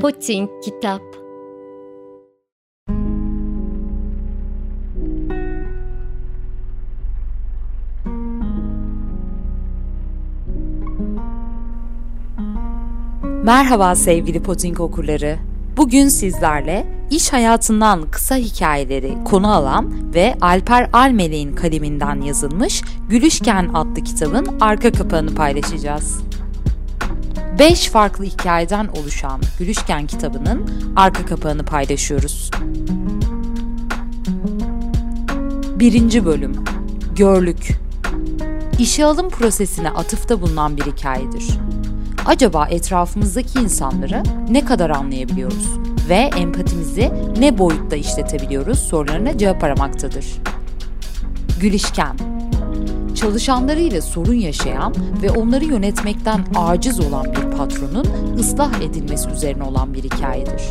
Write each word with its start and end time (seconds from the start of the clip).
Poting 0.00 0.48
Kitap 0.64 1.02
Merhaba 13.44 13.94
sevgili 13.94 14.42
Poting 14.42 14.80
okurları. 14.80 15.38
Bugün 15.76 16.08
sizlerle 16.08 16.97
iş 17.10 17.32
hayatından 17.32 18.10
kısa 18.10 18.36
hikayeleri 18.36 19.18
konu 19.24 19.52
alan 19.52 20.14
ve 20.14 20.36
Alper 20.40 20.90
Almeleğin 20.92 21.54
kaleminden 21.54 22.20
yazılmış 22.20 22.82
Gülüşken 23.08 23.70
adlı 23.74 24.04
kitabın 24.04 24.46
arka 24.60 24.92
kapağını 24.92 25.34
paylaşacağız. 25.34 26.20
5 27.58 27.88
farklı 27.88 28.24
hikayeden 28.24 28.88
oluşan 28.88 29.40
Gülüşken 29.58 30.06
kitabının 30.06 30.70
arka 30.96 31.26
kapağını 31.26 31.64
paylaşıyoruz. 31.64 32.50
1. 35.78 36.24
Bölüm 36.24 36.64
Görlük 37.16 37.78
İşe 38.78 39.04
alım 39.04 39.30
prosesine 39.30 39.90
atıfta 39.90 40.40
bulunan 40.40 40.76
bir 40.76 40.82
hikayedir. 40.82 41.48
Acaba 42.26 42.68
etrafımızdaki 42.68 43.58
insanları 43.58 44.22
ne 44.50 44.64
kadar 44.64 44.90
anlayabiliyoruz 44.90 45.78
ve 46.08 46.30
empatimizi 46.36 47.10
ne 47.38 47.58
boyutta 47.58 47.96
işletebiliyoruz 47.96 48.78
sorularına 48.78 49.38
cevap 49.38 49.64
aramaktadır. 49.64 50.26
Gülüşken 51.60 52.16
çalışanlarıyla 53.14 54.02
sorun 54.02 54.34
yaşayan 54.34 54.94
ve 55.22 55.30
onları 55.30 55.64
yönetmekten 55.64 56.44
aciz 56.54 57.00
olan 57.00 57.24
bir 57.24 57.56
patronun 57.56 58.36
ıslah 58.38 58.80
edilmesi 58.80 59.28
üzerine 59.30 59.62
olan 59.62 59.94
bir 59.94 60.02
hikayedir. 60.02 60.62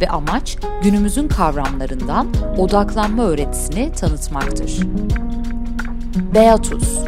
Ve 0.00 0.08
amaç 0.08 0.56
günümüzün 0.82 1.28
kavramlarından 1.28 2.26
odaklanma 2.58 3.24
öğretisini 3.24 3.92
tanıtmaktır. 3.92 4.80
Beatus 6.34 6.98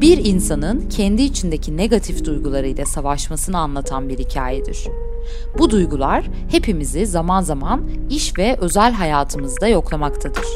bir 0.00 0.24
insanın 0.24 0.88
kendi 0.88 1.22
içindeki 1.22 1.76
negatif 1.76 2.24
duygularıyla 2.24 2.86
savaşmasını 2.86 3.58
anlatan 3.58 4.08
bir 4.08 4.18
hikayedir. 4.18 4.88
Bu 5.58 5.70
duygular 5.70 6.24
hepimizi 6.50 7.06
zaman 7.06 7.42
zaman 7.42 7.82
iş 8.10 8.38
ve 8.38 8.56
özel 8.60 8.92
hayatımızda 8.92 9.68
yoklamaktadır. 9.68 10.46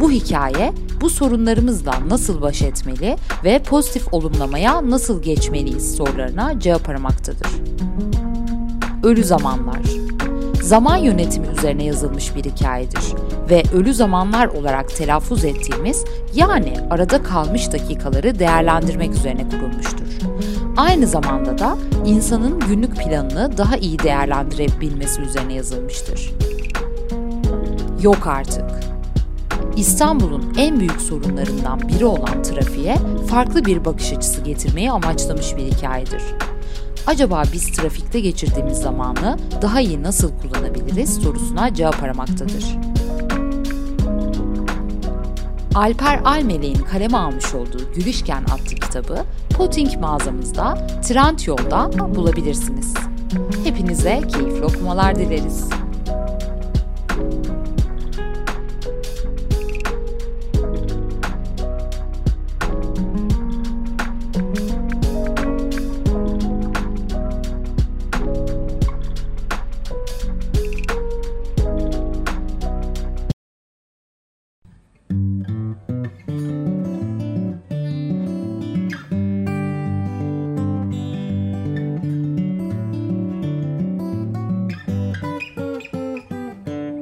Bu 0.00 0.10
hikaye 0.10 0.72
bu 1.00 1.10
sorunlarımızla 1.10 1.94
nasıl 2.08 2.42
baş 2.42 2.62
etmeli 2.62 3.16
ve 3.44 3.58
pozitif 3.62 4.14
olumlamaya 4.14 4.90
nasıl 4.90 5.22
geçmeliyiz 5.22 5.96
sorularına 5.96 6.60
cevap 6.60 6.88
aramaktadır. 6.88 7.48
Ölü 9.02 9.24
zamanlar 9.24 9.82
zaman 10.62 10.96
yönetimi 10.96 11.46
üzerine 11.46 11.84
yazılmış 11.84 12.36
bir 12.36 12.44
hikayedir 12.44 13.02
ve 13.50 13.62
ölü 13.74 13.94
zamanlar 13.94 14.46
olarak 14.46 14.96
telaffuz 14.96 15.44
ettiğimiz 15.44 16.04
yani 16.34 16.76
arada 16.90 17.22
kalmış 17.22 17.72
dakikaları 17.72 18.38
değerlendirmek 18.38 19.10
üzerine 19.10 19.48
kurulmuştur. 19.48 20.06
Aynı 20.76 21.06
zamanda 21.06 21.58
da 21.58 21.76
insanın 22.06 22.60
günlük 22.60 22.96
planını 22.96 23.58
daha 23.58 23.76
iyi 23.76 23.98
değerlendirebilmesi 23.98 25.20
üzerine 25.20 25.54
yazılmıştır. 25.54 26.32
Yok 28.02 28.26
artık. 28.26 28.64
İstanbul'un 29.76 30.54
en 30.58 30.80
büyük 30.80 31.00
sorunlarından 31.00 31.88
biri 31.88 32.04
olan 32.04 32.42
trafiğe 32.42 32.96
farklı 33.28 33.64
bir 33.64 33.84
bakış 33.84 34.12
açısı 34.12 34.40
getirmeyi 34.40 34.90
amaçlamış 34.90 35.56
bir 35.56 35.62
hikayedir. 35.62 36.22
Acaba 37.06 37.42
biz 37.52 37.72
trafikte 37.72 38.20
geçirdiğimiz 38.20 38.78
zamanı 38.78 39.38
daha 39.62 39.80
iyi 39.80 40.02
nasıl 40.02 40.30
kullanabiliriz 40.38 41.14
sorusuna 41.14 41.74
cevap 41.74 42.02
aramaktadır. 42.02 42.64
Alper 45.74 46.20
Almeleğin 46.24 46.82
kaleme 46.92 47.18
almış 47.18 47.54
olduğu 47.54 47.92
Gülüşken 47.94 48.42
adlı 48.42 48.74
kitabı 48.74 49.24
Potting 49.56 50.00
mağazamızda 50.00 50.86
Trendyol'da 51.02 51.90
bulabilirsiniz. 52.14 52.94
Hepinize 53.64 54.20
keyifli 54.20 54.64
okumalar 54.64 55.16
dileriz. 55.16 55.68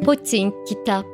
Poting 0.05 0.53
Kitap 0.66 1.05